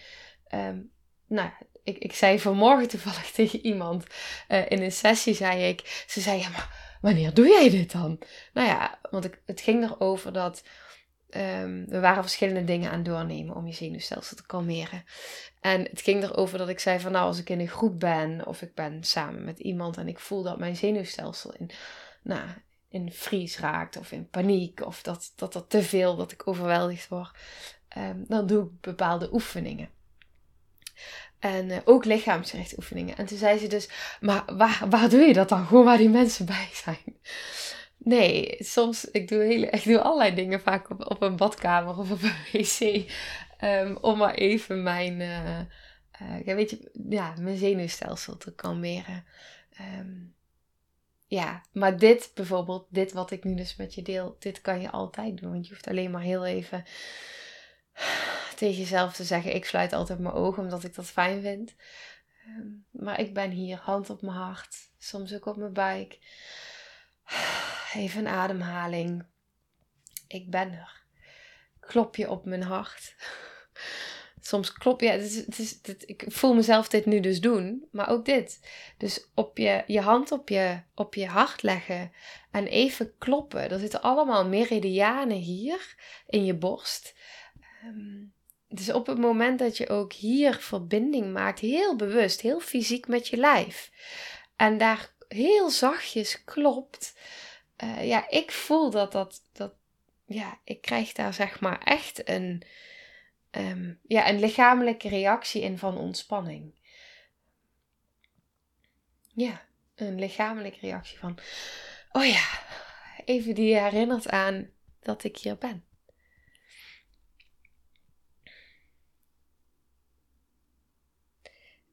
Um, 0.54 0.92
nou, 1.28 1.50
ik, 1.84 1.98
ik 1.98 2.14
zei 2.14 2.40
vanmorgen 2.40 2.88
toevallig 2.88 3.32
tegen 3.42 3.66
iemand 3.66 4.06
uh, 4.50 4.70
in 4.70 4.82
een 4.82 4.92
sessie, 4.92 5.34
zei 5.34 5.64
ik. 5.64 6.06
Ze 6.08 6.22
zei 6.22 6.42
maar 6.42 6.98
wanneer 7.02 7.34
doe 7.34 7.48
jij 7.48 7.70
dit 7.70 7.92
dan? 7.92 8.20
Nou 8.54 8.68
ja, 8.68 9.00
want 9.10 9.26
ik, 9.26 9.42
het 9.46 9.62
ging 9.62 9.84
erover 9.84 10.34
dat 10.34 10.64
um, 11.30 11.86
we 11.88 12.00
waren 12.00 12.24
verschillende 12.24 12.64
dingen 12.64 12.92
aan 12.92 13.04
doornemen 13.04 13.56
om 13.56 13.68
je 13.68 13.74
zenuwstelsel 13.74 14.38
te 14.38 14.46
kalmeren. 14.46 15.04
En 15.62 15.82
het 15.82 16.02
ging 16.02 16.24
erover 16.24 16.58
dat 16.58 16.70
ik 16.70 16.80
zei 16.80 17.00
van 17.00 17.12
nou, 17.12 17.26
als 17.26 17.40
ik 17.40 17.50
in 17.50 17.60
een 17.60 17.68
groep 17.68 18.00
ben 18.00 18.46
of 18.46 18.62
ik 18.62 18.74
ben 18.74 19.04
samen 19.04 19.44
met 19.44 19.60
iemand 19.60 19.98
en 19.98 20.08
ik 20.08 20.20
voel 20.20 20.44
dat 20.44 20.60
mijn 20.60 20.76
zenuwstelsel 20.76 21.54
in, 21.58 21.70
nou, 22.24 22.48
in 22.90 23.12
vries 23.12 23.60
raakt 23.60 23.98
of 23.98 24.12
in 24.12 24.30
paniek 24.30 24.86
of 24.86 25.02
dat, 25.02 25.34
dat 25.36 25.56
er 25.56 25.68
te 25.68 25.82
veel, 25.82 26.16
dat 26.16 26.32
ik 26.32 26.48
overweldigd 26.48 27.08
word, 27.08 27.32
um, 27.98 28.26
dan 28.28 28.48
doe 28.48 28.64
ik 28.64 28.82
bepaalde 28.82 29.34
oefeningen. 29.34 29.90
En 31.40 31.70
uh, 31.70 31.78
ook 31.84 32.06
lichaamsgerichte 32.06 32.76
oefeningen. 32.78 33.18
En 33.18 33.26
toen 33.26 33.38
zei 33.38 33.58
ze 33.58 33.68
dus, 33.68 33.90
maar 34.20 34.44
waar, 34.58 34.86
waar 34.90 35.10
doe 35.10 35.22
je 35.22 35.34
dat 35.34 35.50
dan? 35.50 35.66
Gewoon 35.66 35.86
waar 35.86 35.98
die 35.98 36.10
mensen 36.10 36.46
bij 36.46 36.70
zijn. 36.74 37.18
Nee, 37.98 38.56
soms, 38.60 39.12
ik 39.12 39.28
doe, 39.28 39.44
hele, 39.44 39.66
ik 39.78 39.84
doe 39.84 40.02
allerlei 40.02 40.36
dingen 40.36 40.62
vaak 40.62 40.90
op, 40.90 41.12
op 41.12 41.22
een 41.22 41.36
badkamer 41.36 41.98
of 41.98 42.12
op 42.12 42.22
een 42.22 42.36
wc. 42.52 43.12
Um, 43.62 43.98
om 43.98 44.18
maar 44.18 44.34
even 44.34 44.84
mijn, 44.84 45.20
uh, 45.20 46.46
ja, 46.46 46.56
weet 46.56 46.70
je, 46.70 46.92
ja, 47.10 47.34
mijn 47.40 47.58
zenuwstelsel 47.58 48.38
te 48.38 48.56
kalmeren. 48.56 49.26
Um, 50.00 50.36
ja, 51.28 51.62
maar 51.72 51.98
dit 51.98 52.32
bijvoorbeeld, 52.34 52.88
dit 52.90 53.14
wat 53.14 53.32
ik 53.32 53.44
nu 53.44 53.56
dus 53.56 53.76
met 53.76 53.96
je 53.96 54.02
deel, 54.02 54.36
dit 54.40 54.62
kan 54.62 54.82
je 54.82 54.92
altijd 54.92 55.38
doen. 55.38 55.52
Want 55.52 55.68
je 55.68 55.74
hoeft 55.74 55.88
alleen 55.88 56.12
maar 56.12 56.22
heel 56.22 56.46
even 56.46 56.84
tegen 58.56 58.78
jezelf 58.78 59.14
te 59.14 59.24
zeggen: 59.24 59.56
ik 59.56 59.66
sluit 59.66 59.94
altijd 59.94 60.20
mijn 60.20 60.34
ogen 60.34 60.64
omdat 60.64 60.84
ik 60.84 60.96
dat 60.96 61.06
fijn 61.06 61.42
vind. 61.42 61.76
Ehm, 62.46 62.68
maar 62.92 63.20
ik 63.20 63.34
ben 63.34 63.52
hier, 63.52 63.78
hand 63.78 64.10
op 64.10 64.22
mijn 64.22 64.38
hart, 64.38 64.76
soms 64.98 65.34
ook 65.34 65.46
op 65.46 65.58
mijn 65.58 65.74
buik. 65.74 66.20
Even 67.94 68.20
een 68.20 68.34
ademhaling. 68.34 69.26
Ik 70.28 70.50
ben 70.50 70.72
er. 70.72 71.04
Klop 71.80 72.16
je 72.16 72.30
op 72.30 72.46
mijn 72.46 72.64
hart. 72.64 73.16
Soms 74.42 74.74
klop 74.74 75.02
je. 75.02 75.10
Het 75.10 75.22
is, 75.22 75.36
het 75.36 75.60
is, 75.60 75.80
ik 76.06 76.26
voel 76.28 76.54
mezelf 76.54 76.88
dit 76.88 77.06
nu 77.06 77.20
dus 77.20 77.42
doen, 77.42 77.88
maar 77.92 78.10
ook 78.10 78.26
dit. 78.26 78.70
Dus 78.98 79.30
op 79.36 79.58
je, 79.58 79.84
je 79.88 80.02
hand 80.02 80.32
op 80.32 80.50
je, 80.50 80.82
op 80.96 81.16
je 81.16 81.26
hart 81.26 81.64
leggen 81.64 82.12
en 82.52 82.68
even 82.68 83.18
kloppen. 83.18 83.70
Er 83.70 83.80
zitten 83.80 84.02
allemaal 84.02 84.48
meridianen 84.48 85.38
hier 85.38 85.96
in 86.28 86.46
je 86.46 86.54
borst. 86.54 87.16
Um, 87.86 88.36
dus 88.70 88.92
op 88.92 89.08
het 89.08 89.18
moment 89.18 89.60
dat 89.60 89.78
je 89.78 89.90
ook 89.90 90.14
hier 90.14 90.54
verbinding 90.54 91.34
maakt, 91.34 91.60
heel 91.60 91.96
bewust, 91.96 92.42
heel 92.42 92.60
fysiek 92.60 93.08
met 93.08 93.28
je 93.28 93.38
lijf, 93.38 93.92
en 94.56 94.78
daar 94.78 95.14
heel 95.28 95.70
zachtjes 95.70 96.44
klopt, 96.44 97.18
uh, 97.84 98.08
ja, 98.08 98.30
ik 98.30 98.52
voel 98.52 98.90
dat 98.90 99.12
dat, 99.12 99.42
dat, 99.52 99.74
ja, 100.26 100.60
ik 100.64 100.82
krijg 100.82 101.14
daar 101.14 101.34
zeg 101.34 101.60
maar 101.60 101.82
echt 101.84 102.30
een, 102.30 102.64
um, 103.52 104.00
ja, 104.04 104.30
een 104.30 104.40
lichamelijke 104.40 105.10
reactie 105.10 105.62
in 105.62 105.78
van 105.78 105.98
ontspanning. 105.98 106.76
Ja, 109.34 109.66
een 109.96 110.20
lichamelijke 110.20 110.80
reactie 110.80 111.18
van, 111.18 111.40
oh 112.12 112.26
ja, 112.26 112.46
even 113.26 113.56
die 113.56 113.80
herinnert 113.80 114.30
aan 114.30 114.70
dat 115.00 115.24
ik 115.24 115.38
hier 115.38 115.58
ben. 115.58 115.86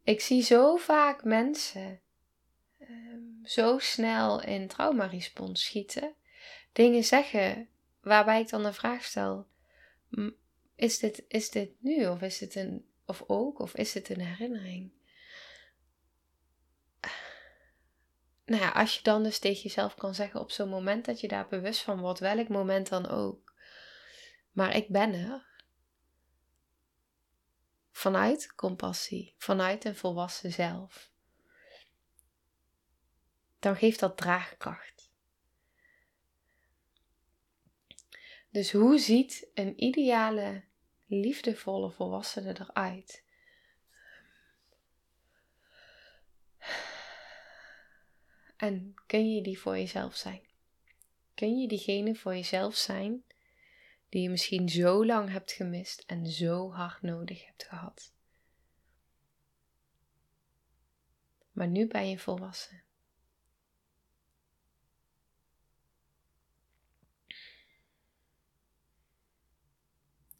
Ik 0.02 0.20
zie 0.20 0.42
zo 0.42 0.76
vaak 0.76 1.24
mensen 1.24 2.00
zo 3.44 3.78
snel 3.78 4.42
in 4.42 4.68
traumarespons 4.68 5.64
schieten. 5.64 6.14
Dingen 6.72 7.04
zeggen 7.04 7.68
waarbij 8.00 8.40
ik 8.40 8.48
dan 8.48 8.62
de 8.62 8.72
vraag 8.72 9.04
stel: 9.04 9.46
is 10.76 10.98
dit, 10.98 11.24
is 11.28 11.50
dit 11.50 11.70
nu 11.78 12.06
of 12.06 12.22
is 12.22 12.40
het 12.40 12.54
een, 12.54 12.88
of 13.06 13.24
ook, 13.26 13.58
of 13.58 13.74
is 13.74 13.94
het 13.94 14.08
een 14.08 14.20
herinnering? 14.20 14.92
Nou 18.44 18.62
ja, 18.62 18.70
als 18.70 18.96
je 18.96 19.02
dan 19.02 19.22
dus 19.22 19.38
tegen 19.38 19.62
jezelf 19.62 19.94
kan 19.94 20.14
zeggen 20.14 20.40
op 20.40 20.50
zo'n 20.50 20.68
moment 20.68 21.04
dat 21.04 21.20
je 21.20 21.28
daar 21.28 21.48
bewust 21.48 21.82
van 21.82 22.00
wordt, 22.00 22.20
welk 22.20 22.48
moment 22.48 22.88
dan 22.88 23.06
ook. 23.06 23.54
Maar 24.52 24.76
ik 24.76 24.88
ben 24.88 25.14
er 25.14 25.62
vanuit 27.90 28.54
compassie, 28.54 29.34
vanuit 29.38 29.84
een 29.84 29.96
volwassen 29.96 30.52
zelf, 30.52 31.10
dan 33.64 33.76
geeft 33.76 34.00
dat 34.00 34.16
draagkracht. 34.16 35.12
Dus 38.50 38.73
hoe 38.73 38.99
ziet 38.99 39.50
een 39.54 39.85
ideale, 39.85 40.64
liefdevolle 41.06 41.90
volwassene 41.90 42.61
eruit? 42.61 43.25
En 48.56 48.94
kun 49.06 49.35
je 49.35 49.42
die 49.42 49.59
voor 49.59 49.76
jezelf 49.76 50.16
zijn? 50.16 50.42
Kun 51.35 51.59
je 51.59 51.68
diegene 51.68 52.14
voor 52.14 52.35
jezelf 52.35 52.75
zijn 52.75 53.25
die 54.09 54.23
je 54.23 54.30
misschien 54.30 54.68
zo 54.68 55.06
lang 55.06 55.30
hebt 55.30 55.52
gemist 55.52 56.00
en 56.06 56.26
zo 56.26 56.73
hard 56.73 57.02
nodig 57.02 57.47
hebt 57.47 57.64
gehad. 57.64 58.12
Maar 61.52 61.68
nu 61.68 61.87
ben 61.87 62.09
je 62.09 62.18
volwassen. 62.18 62.83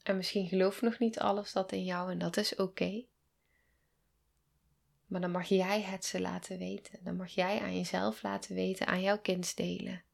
En 0.05 0.17
misschien 0.17 0.49
gelooft 0.49 0.81
nog 0.81 0.99
niet 0.99 1.19
alles 1.19 1.53
dat 1.53 1.73
in 1.73 1.85
jou 1.85 2.11
en 2.11 2.19
dat 2.19 2.37
is 2.37 2.57
oké. 2.57 3.05
Maar 5.07 5.21
dan 5.21 5.31
mag 5.31 5.49
jij 5.49 5.83
het 5.83 6.05
ze 6.05 6.21
laten 6.21 6.59
weten. 6.59 6.99
Dan 7.05 7.17
mag 7.17 7.31
jij 7.31 7.61
aan 7.61 7.77
jezelf 7.77 8.23
laten 8.23 8.55
weten, 8.55 8.87
aan 8.87 9.03
jouw 9.03 9.19
kind 9.19 9.57
delen. 9.57 10.05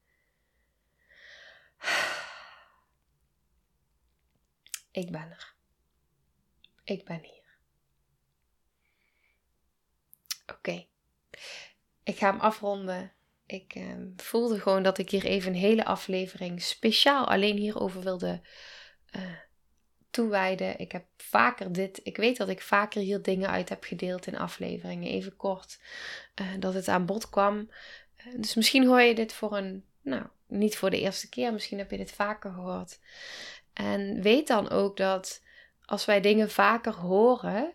Ik 4.91 5.11
ben 5.11 5.29
er. 5.29 5.53
Ik 6.83 7.05
ben 7.05 7.21
hier. 7.23 7.57
Oké. 10.47 10.85
Ik 12.03 12.17
ga 12.17 12.31
hem 12.31 12.39
afronden. 12.39 13.13
Ik 13.45 13.75
uh, 13.75 13.95
voelde 14.15 14.59
gewoon 14.59 14.83
dat 14.83 14.97
ik 14.97 15.09
hier 15.09 15.25
even 15.25 15.53
een 15.53 15.59
hele 15.59 15.85
aflevering 15.85 16.61
speciaal 16.61 17.27
alleen 17.27 17.57
hierover 17.57 18.01
wilde 18.01 18.41
uh, 19.15 19.37
toewijden. 20.11 20.79
Ik 20.79 20.91
heb 20.91 21.05
vaker 21.17 21.71
dit. 21.71 21.99
Ik 22.03 22.17
weet 22.17 22.37
dat 22.37 22.49
ik 22.49 22.61
vaker 22.61 23.01
hier 23.01 23.21
dingen 23.21 23.49
uit 23.49 23.69
heb 23.69 23.83
gedeeld 23.83 24.27
in 24.27 24.37
afleveringen. 24.37 25.11
Even 25.11 25.35
kort. 25.35 25.79
Uh, 26.41 26.47
dat 26.59 26.73
het 26.73 26.87
aan 26.87 27.05
bod 27.05 27.29
kwam. 27.29 27.69
dus 28.35 28.55
misschien 28.55 28.87
hoor 28.87 29.01
je 29.01 29.15
dit 29.15 29.33
voor 29.33 29.57
een. 29.57 29.85
Nou, 30.01 30.23
niet 30.47 30.77
voor 30.77 30.89
de 30.89 30.99
eerste 30.99 31.29
keer. 31.29 31.53
Misschien 31.53 31.77
heb 31.77 31.91
je 31.91 31.97
dit 31.97 32.11
vaker 32.11 32.51
gehoord. 32.51 32.99
En 33.73 34.21
weet 34.21 34.47
dan 34.47 34.69
ook 34.69 34.97
dat 34.97 35.41
als 35.85 36.05
wij 36.05 36.21
dingen 36.21 36.49
vaker 36.49 36.93
horen, 36.93 37.73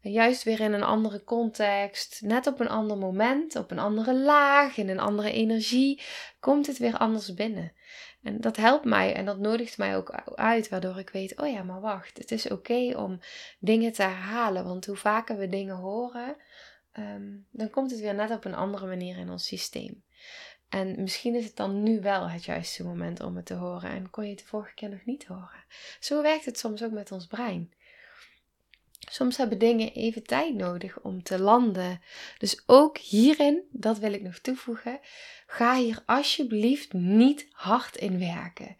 juist 0.00 0.42
weer 0.42 0.60
in 0.60 0.72
een 0.72 0.82
andere 0.82 1.24
context, 1.24 2.20
net 2.22 2.46
op 2.46 2.60
een 2.60 2.68
ander 2.68 2.96
moment, 2.96 3.56
op 3.56 3.70
een 3.70 3.78
andere 3.78 4.14
laag, 4.14 4.76
in 4.76 4.88
een 4.88 4.98
andere 4.98 5.32
energie, 5.32 6.02
komt 6.40 6.66
het 6.66 6.78
weer 6.78 6.96
anders 6.96 7.34
binnen. 7.34 7.72
En 8.22 8.40
dat 8.40 8.56
helpt 8.56 8.84
mij 8.84 9.14
en 9.14 9.24
dat 9.24 9.38
nodigt 9.38 9.78
mij 9.78 9.96
ook 9.96 10.10
uit, 10.34 10.68
waardoor 10.68 10.98
ik 10.98 11.10
weet: 11.10 11.40
oh 11.40 11.48
ja, 11.48 11.62
maar 11.62 11.80
wacht, 11.80 12.18
het 12.18 12.30
is 12.30 12.50
oké 12.50 12.96
om 12.96 13.20
dingen 13.58 13.92
te 13.92 14.02
herhalen. 14.02 14.64
Want 14.64 14.86
hoe 14.86 14.96
vaker 14.96 15.36
we 15.36 15.48
dingen 15.48 15.76
horen, 15.76 16.36
ehm, 16.92 17.36
dan 17.50 17.70
komt 17.70 17.90
het 17.90 18.00
weer 18.00 18.14
net 18.14 18.30
op 18.30 18.44
een 18.44 18.54
andere 18.54 18.86
manier 18.86 19.16
in 19.18 19.30
ons 19.30 19.46
systeem. 19.46 20.02
En 20.68 21.02
misschien 21.02 21.34
is 21.34 21.44
het 21.44 21.56
dan 21.56 21.82
nu 21.82 22.00
wel 22.00 22.28
het 22.28 22.44
juiste 22.44 22.84
moment 22.84 23.20
om 23.20 23.36
het 23.36 23.46
te 23.46 23.54
horen 23.54 23.90
en 23.90 24.10
kon 24.10 24.24
je 24.24 24.30
het 24.30 24.38
de 24.38 24.44
vorige 24.44 24.74
keer 24.74 24.88
nog 24.88 25.04
niet 25.04 25.26
horen. 25.26 25.64
Zo 26.00 26.22
werkt 26.22 26.44
het 26.44 26.58
soms 26.58 26.82
ook 26.82 26.92
met 26.92 27.12
ons 27.12 27.26
brein. 27.26 27.72
Soms 29.10 29.36
hebben 29.36 29.58
dingen 29.58 29.92
even 29.92 30.22
tijd 30.22 30.54
nodig 30.54 31.00
om 31.00 31.22
te 31.22 31.38
landen. 31.38 32.00
Dus 32.38 32.62
ook 32.66 32.98
hierin, 32.98 33.62
dat 33.70 33.98
wil 33.98 34.12
ik 34.12 34.22
nog 34.22 34.38
toevoegen, 34.38 35.00
ga 35.46 35.76
hier 35.76 36.02
alsjeblieft 36.06 36.92
niet 36.92 37.46
hard 37.50 37.96
in 37.96 38.18
werken. 38.18 38.76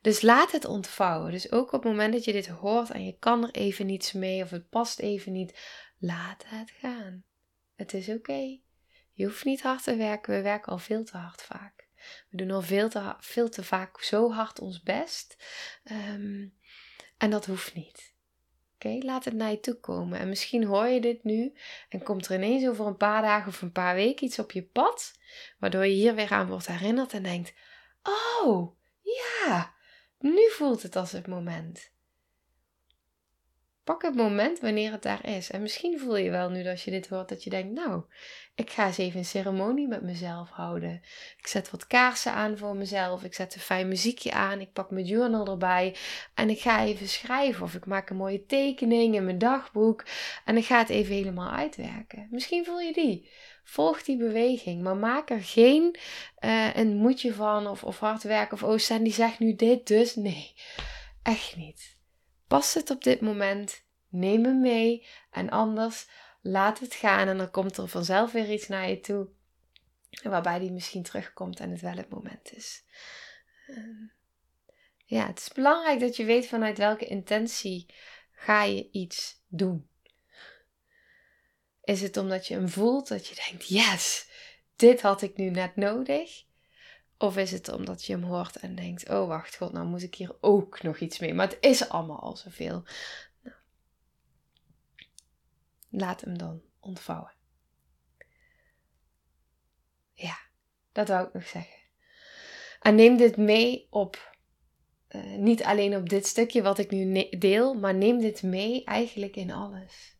Dus 0.00 0.20
laat 0.20 0.52
het 0.52 0.64
ontvouwen. 0.64 1.32
Dus 1.32 1.52
ook 1.52 1.72
op 1.72 1.82
het 1.82 1.92
moment 1.92 2.12
dat 2.12 2.24
je 2.24 2.32
dit 2.32 2.46
hoort 2.46 2.90
en 2.90 3.04
je 3.04 3.16
kan 3.18 3.42
er 3.42 3.50
even 3.50 3.86
niets 3.86 4.12
mee 4.12 4.42
of 4.42 4.50
het 4.50 4.68
past 4.68 4.98
even 4.98 5.32
niet, 5.32 5.58
laat 5.98 6.44
het 6.46 6.70
gaan. 6.70 7.24
Het 7.74 7.94
is 7.94 8.08
oké. 8.08 8.58
Je 9.12 9.24
hoeft 9.24 9.44
niet 9.44 9.62
hard 9.62 9.84
te 9.84 9.96
werken, 9.96 10.34
we 10.34 10.42
werken 10.42 10.72
al 10.72 10.78
veel 10.78 11.04
te 11.04 11.16
hard 11.16 11.42
vaak. 11.42 11.88
We 12.30 12.36
doen 12.36 12.50
al 12.50 12.62
veel 12.62 12.88
te, 12.88 13.14
veel 13.18 13.48
te 13.48 13.64
vaak 13.64 14.02
zo 14.02 14.32
hard 14.32 14.60
ons 14.60 14.82
best. 14.82 15.36
Ehm, 15.84 16.48
en 17.18 17.30
dat 17.30 17.46
hoeft 17.46 17.74
niet. 17.74 18.13
Oké, 18.74 18.98
laat 19.00 19.24
het 19.24 19.34
naar 19.34 19.50
je 19.50 19.60
toe 19.60 19.80
komen. 19.80 20.18
En 20.18 20.28
misschien 20.28 20.64
hoor 20.64 20.86
je 20.86 21.00
dit 21.00 21.24
nu 21.24 21.52
en 21.88 22.02
komt 22.02 22.26
er 22.26 22.34
ineens 22.34 22.68
over 22.68 22.86
een 22.86 22.96
paar 22.96 23.22
dagen 23.22 23.48
of 23.48 23.62
een 23.62 23.72
paar 23.72 23.94
weken 23.94 24.26
iets 24.26 24.38
op 24.38 24.52
je 24.52 24.62
pad, 24.62 25.12
waardoor 25.58 25.86
je 25.86 25.94
hier 25.94 26.14
weer 26.14 26.30
aan 26.30 26.48
wordt 26.48 26.66
herinnerd 26.66 27.12
en 27.12 27.22
denkt: 27.22 27.54
Oh, 28.02 28.76
ja, 29.02 29.74
nu 30.18 30.50
voelt 30.50 30.82
het 30.82 30.96
als 30.96 31.12
het 31.12 31.26
moment. 31.26 31.92
Pak 33.84 34.02
het 34.02 34.14
moment 34.14 34.60
wanneer 34.60 34.92
het 34.92 35.02
daar 35.02 35.26
is. 35.26 35.50
En 35.50 35.62
misschien 35.62 35.98
voel 35.98 36.16
je 36.16 36.30
wel 36.30 36.50
nu 36.50 36.68
als 36.68 36.84
je 36.84 36.90
dit 36.90 37.08
hoort 37.08 37.28
dat 37.28 37.44
je 37.44 37.50
denkt: 37.50 37.72
Nou, 37.72 38.02
ik 38.54 38.70
ga 38.70 38.86
eens 38.86 38.98
even 38.98 39.18
een 39.18 39.24
ceremonie 39.24 39.88
met 39.88 40.02
mezelf 40.02 40.50
houden. 40.50 41.02
Ik 41.38 41.46
zet 41.46 41.70
wat 41.70 41.86
kaarsen 41.86 42.32
aan 42.32 42.58
voor 42.58 42.76
mezelf. 42.76 43.24
Ik 43.24 43.34
zet 43.34 43.54
een 43.54 43.60
fijn 43.60 43.88
muziekje 43.88 44.32
aan. 44.32 44.60
Ik 44.60 44.72
pak 44.72 44.90
mijn 44.90 45.04
journal 45.04 45.46
erbij. 45.46 45.96
En 46.34 46.50
ik 46.50 46.60
ga 46.60 46.84
even 46.84 47.08
schrijven. 47.08 47.62
Of 47.62 47.74
ik 47.74 47.86
maak 47.86 48.10
een 48.10 48.16
mooie 48.16 48.46
tekening 48.46 49.14
in 49.14 49.24
mijn 49.24 49.38
dagboek. 49.38 50.04
En 50.44 50.56
ik 50.56 50.64
ga 50.64 50.78
het 50.78 50.88
even 50.88 51.14
helemaal 51.14 51.50
uitwerken. 51.50 52.28
Misschien 52.30 52.64
voel 52.64 52.80
je 52.80 52.92
die. 52.92 53.30
Volg 53.64 54.02
die 54.02 54.16
beweging. 54.16 54.82
Maar 54.82 54.96
maak 54.96 55.30
er 55.30 55.42
geen 55.42 55.96
uh, 56.44 56.76
een 56.76 56.96
moedje 56.96 57.34
van. 57.34 57.66
Of, 57.66 57.84
of 57.84 57.98
hard 57.98 58.22
werken. 58.22 58.56
Of 58.56 58.62
oh, 58.62 58.78
Sandy 58.78 59.10
zegt 59.10 59.38
nu 59.38 59.54
dit, 59.54 59.86
dus 59.86 60.14
nee. 60.14 60.54
Echt 61.22 61.56
niet. 61.56 61.93
Pas 62.54 62.74
het 62.74 62.90
op 62.90 63.04
dit 63.04 63.20
moment. 63.20 63.84
Neem 64.08 64.44
hem 64.44 64.60
mee. 64.60 65.06
En 65.30 65.50
anders 65.50 66.08
laat 66.40 66.78
het 66.78 66.94
gaan 66.94 67.28
en 67.28 67.38
dan 67.38 67.50
komt 67.50 67.76
er 67.76 67.88
vanzelf 67.88 68.32
weer 68.32 68.52
iets 68.52 68.68
naar 68.68 68.88
je 68.88 69.00
toe. 69.00 69.28
Waarbij 70.22 70.58
die 70.58 70.72
misschien 70.72 71.02
terugkomt 71.02 71.60
en 71.60 71.70
het 71.70 71.80
wel 71.80 71.96
het 71.96 72.08
moment 72.08 72.52
is. 72.52 72.84
Ehm, 73.66 74.06
ja, 75.04 75.26
het 75.26 75.38
is 75.38 75.52
belangrijk 75.52 76.00
dat 76.00 76.16
je 76.16 76.24
weet 76.24 76.46
vanuit 76.46 76.78
welke 76.78 77.06
intentie 77.06 77.94
ga 78.32 78.62
je 78.62 78.90
iets 78.90 79.42
doen. 79.48 79.88
Is 81.82 82.02
het 82.02 82.16
omdat 82.16 82.46
je 82.46 82.54
hem 82.54 82.68
voelt 82.68 83.08
dat 83.08 83.26
je 83.26 83.34
denkt: 83.48 83.68
yes, 83.68 84.28
dit 84.76 85.00
had 85.00 85.22
ik 85.22 85.36
nu 85.36 85.50
net 85.50 85.76
nodig? 85.76 86.44
Of 87.18 87.36
is 87.36 87.50
het 87.50 87.68
omdat 87.68 88.04
je 88.04 88.12
hem 88.12 88.22
hoort 88.22 88.56
en 88.56 88.74
denkt: 88.74 89.08
oh 89.08 89.28
wacht, 89.28 89.56
god, 89.56 89.72
nou 89.72 89.86
moet 89.86 90.02
ik 90.02 90.14
hier 90.14 90.36
ook 90.40 90.82
nog 90.82 90.98
iets 90.98 91.18
mee. 91.18 91.34
Maar 91.34 91.48
het 91.48 91.58
is 91.60 91.88
allemaal 91.88 92.20
al 92.20 92.36
zoveel 92.36 92.84
laat 95.96 96.20
hem 96.20 96.38
dan 96.38 96.62
ontvouwen. 96.80 97.32
Ja, 100.12 100.38
dat 100.92 101.08
wou 101.08 101.26
ik 101.26 101.32
nog 101.32 101.46
zeggen. 101.46 101.78
En 102.80 102.94
neem 102.94 103.16
dit 103.16 103.36
mee 103.36 103.86
op, 103.90 104.36
uh, 105.08 105.36
niet 105.36 105.62
alleen 105.62 105.96
op 105.96 106.08
dit 106.08 106.26
stukje 106.26 106.62
wat 106.62 106.78
ik 106.78 106.90
nu 106.90 107.28
deel, 107.38 107.74
maar 107.74 107.94
neem 107.94 108.18
dit 108.20 108.42
mee 108.42 108.84
eigenlijk 108.84 109.36
in 109.36 109.50
alles. 109.50 110.13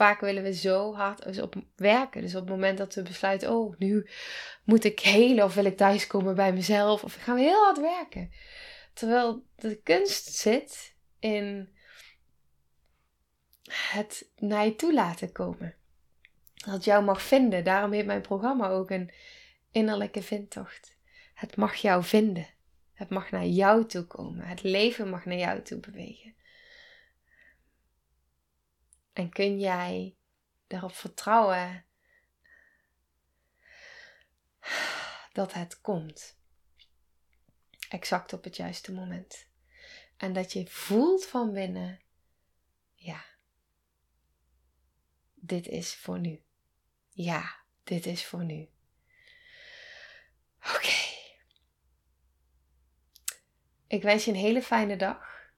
Vaak 0.00 0.20
willen 0.20 0.42
we 0.42 0.54
zo 0.54 0.94
hard 0.94 1.40
op 1.40 1.54
werken. 1.76 2.20
Dus 2.20 2.34
op 2.34 2.40
het 2.40 2.50
moment 2.50 2.78
dat 2.78 2.94
we 2.94 3.02
besluiten, 3.02 3.50
oh, 3.52 3.74
nu 3.78 4.08
moet 4.64 4.84
ik 4.84 5.00
helen 5.00 5.44
of 5.44 5.54
wil 5.54 5.64
ik 5.64 5.76
thuiskomen 5.76 6.34
bij 6.34 6.52
mezelf, 6.52 7.04
of 7.04 7.14
gaan 7.14 7.34
we 7.34 7.40
heel 7.40 7.64
hard 7.64 7.80
werken. 7.80 8.30
Terwijl 8.92 9.44
de 9.56 9.80
kunst 9.82 10.34
zit 10.34 10.94
in 11.18 11.68
het 13.70 14.30
naar 14.36 14.64
je 14.64 14.76
toe 14.76 14.94
laten 14.94 15.32
komen. 15.32 15.74
Dat 16.54 16.84
jou 16.84 17.04
mag 17.04 17.22
vinden. 17.22 17.64
Daarom 17.64 17.92
heeft 17.92 18.06
mijn 18.06 18.20
programma 18.20 18.68
ook 18.68 18.90
een 18.90 19.12
innerlijke 19.70 20.22
vindtocht. 20.22 20.96
Het 21.34 21.56
mag 21.56 21.74
jou 21.74 22.04
vinden. 22.04 22.46
Het 22.94 23.08
mag 23.08 23.30
naar 23.30 23.46
jou 23.46 23.86
toe 23.86 24.04
komen. 24.04 24.44
Het 24.44 24.62
leven 24.62 25.10
mag 25.10 25.24
naar 25.24 25.38
jou 25.38 25.62
toe 25.62 25.80
bewegen. 25.80 26.34
En 29.12 29.30
kun 29.30 29.58
jij 29.58 30.16
daarop 30.66 30.94
vertrouwen 30.94 31.84
dat 35.32 35.52
het 35.52 35.80
komt. 35.80 36.38
Exact 37.88 38.32
op 38.32 38.44
het 38.44 38.56
juiste 38.56 38.92
moment. 38.92 39.48
En 40.16 40.32
dat 40.32 40.52
je 40.52 40.66
voelt 40.66 41.26
van 41.26 41.52
binnen, 41.52 42.00
ja, 42.94 43.24
dit 45.34 45.66
is 45.66 45.94
voor 45.94 46.18
nu. 46.18 46.42
Ja, 47.08 47.64
dit 47.84 48.06
is 48.06 48.26
voor 48.26 48.44
nu. 48.44 48.68
Oké. 50.58 50.98
Ik 53.86 54.02
wens 54.02 54.24
je 54.24 54.30
een 54.30 54.36
hele 54.36 54.62
fijne 54.62 54.96
dag. 54.96 55.52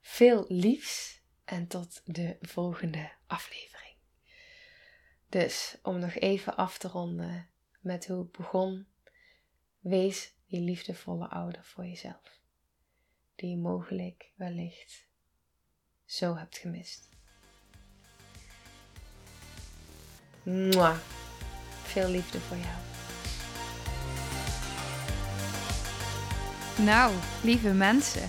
Veel 0.00 0.44
liefs 0.48 1.17
en 1.48 1.66
tot 1.66 2.02
de 2.04 2.36
volgende 2.40 3.10
aflevering. 3.26 3.94
Dus 5.28 5.78
om 5.82 5.98
nog 5.98 6.14
even 6.14 6.56
af 6.56 6.78
te 6.78 6.88
ronden 6.88 7.48
met 7.80 8.06
hoe 8.06 8.18
het 8.18 8.32
begon. 8.32 8.86
Wees 9.78 10.34
die 10.46 10.60
liefdevolle 10.60 11.28
ouder 11.28 11.64
voor 11.64 11.86
jezelf. 11.86 12.40
Die 13.34 13.50
je 13.50 13.56
mogelijk 13.56 14.32
wellicht 14.36 15.06
zo 16.04 16.36
hebt 16.36 16.58
gemist. 16.58 17.08
Mwah. 20.42 20.98
Veel 21.82 22.08
liefde 22.08 22.40
voor 22.40 22.56
jou. 22.56 22.78
Nou, 26.86 27.14
lieve 27.42 27.72
mensen, 27.72 28.28